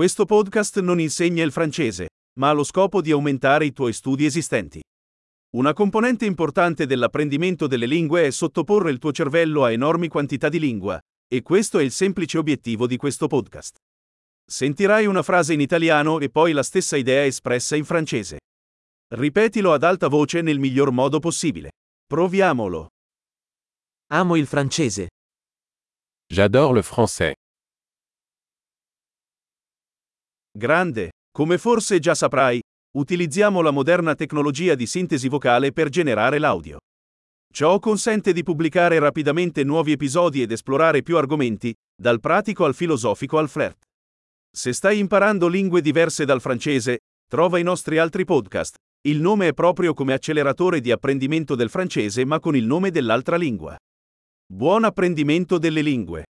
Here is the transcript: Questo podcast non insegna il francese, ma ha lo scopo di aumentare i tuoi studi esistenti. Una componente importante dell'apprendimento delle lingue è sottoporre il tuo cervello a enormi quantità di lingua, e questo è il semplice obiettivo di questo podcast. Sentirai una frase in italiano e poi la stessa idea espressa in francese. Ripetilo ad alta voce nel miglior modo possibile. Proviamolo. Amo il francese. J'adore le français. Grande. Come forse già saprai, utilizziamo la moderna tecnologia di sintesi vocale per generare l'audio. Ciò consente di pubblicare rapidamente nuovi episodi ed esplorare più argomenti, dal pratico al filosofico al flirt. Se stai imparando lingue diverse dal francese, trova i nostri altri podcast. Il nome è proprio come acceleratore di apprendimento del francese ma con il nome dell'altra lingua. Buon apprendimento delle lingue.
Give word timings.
Questo 0.00 0.24
podcast 0.24 0.80
non 0.80 0.98
insegna 0.98 1.44
il 1.44 1.52
francese, 1.52 2.08
ma 2.38 2.48
ha 2.48 2.52
lo 2.52 2.64
scopo 2.64 3.02
di 3.02 3.10
aumentare 3.10 3.66
i 3.66 3.74
tuoi 3.74 3.92
studi 3.92 4.24
esistenti. 4.24 4.80
Una 5.56 5.74
componente 5.74 6.24
importante 6.24 6.86
dell'apprendimento 6.86 7.66
delle 7.66 7.84
lingue 7.84 8.24
è 8.24 8.30
sottoporre 8.30 8.90
il 8.90 8.98
tuo 8.98 9.12
cervello 9.12 9.62
a 9.62 9.70
enormi 9.70 10.08
quantità 10.08 10.48
di 10.48 10.58
lingua, 10.58 10.98
e 11.28 11.42
questo 11.42 11.78
è 11.78 11.82
il 11.82 11.90
semplice 11.90 12.38
obiettivo 12.38 12.86
di 12.86 12.96
questo 12.96 13.26
podcast. 13.26 13.76
Sentirai 14.42 15.04
una 15.04 15.22
frase 15.22 15.52
in 15.52 15.60
italiano 15.60 16.18
e 16.18 16.30
poi 16.30 16.52
la 16.52 16.62
stessa 16.62 16.96
idea 16.96 17.26
espressa 17.26 17.76
in 17.76 17.84
francese. 17.84 18.38
Ripetilo 19.14 19.74
ad 19.74 19.82
alta 19.82 20.08
voce 20.08 20.40
nel 20.40 20.58
miglior 20.58 20.92
modo 20.92 21.18
possibile. 21.18 21.72
Proviamolo. 22.06 22.88
Amo 24.12 24.36
il 24.36 24.46
francese. 24.46 25.08
J'adore 26.26 26.76
le 26.76 26.82
français. 26.82 27.34
Grande. 30.60 31.08
Come 31.32 31.56
forse 31.56 32.00
già 32.00 32.14
saprai, 32.14 32.60
utilizziamo 32.98 33.62
la 33.62 33.70
moderna 33.70 34.14
tecnologia 34.14 34.74
di 34.74 34.84
sintesi 34.84 35.26
vocale 35.26 35.72
per 35.72 35.88
generare 35.88 36.38
l'audio. 36.38 36.76
Ciò 37.50 37.78
consente 37.78 38.34
di 38.34 38.42
pubblicare 38.42 38.98
rapidamente 38.98 39.64
nuovi 39.64 39.92
episodi 39.92 40.42
ed 40.42 40.52
esplorare 40.52 41.02
più 41.02 41.16
argomenti, 41.16 41.72
dal 41.98 42.20
pratico 42.20 42.66
al 42.66 42.74
filosofico 42.74 43.38
al 43.38 43.48
flirt. 43.48 43.84
Se 44.54 44.74
stai 44.74 44.98
imparando 44.98 45.48
lingue 45.48 45.80
diverse 45.80 46.26
dal 46.26 46.42
francese, 46.42 46.98
trova 47.26 47.58
i 47.58 47.62
nostri 47.62 47.96
altri 47.96 48.26
podcast. 48.26 48.74
Il 49.08 49.18
nome 49.18 49.48
è 49.48 49.54
proprio 49.54 49.94
come 49.94 50.12
acceleratore 50.12 50.82
di 50.82 50.90
apprendimento 50.90 51.54
del 51.54 51.70
francese 51.70 52.26
ma 52.26 52.38
con 52.38 52.54
il 52.54 52.66
nome 52.66 52.90
dell'altra 52.90 53.36
lingua. 53.36 53.78
Buon 54.46 54.84
apprendimento 54.84 55.56
delle 55.56 55.80
lingue. 55.80 56.24